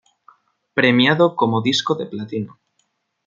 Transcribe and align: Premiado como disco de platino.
Premiado 0.73 1.35
como 1.35 1.61
disco 1.61 1.93
de 1.93 2.07
platino. 2.07 2.57